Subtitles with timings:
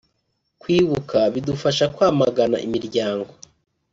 [0.61, 3.31] Kwibuka bidufasha kwamagana imiryango